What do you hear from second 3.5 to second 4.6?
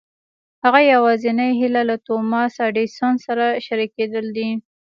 شريکېدل دي.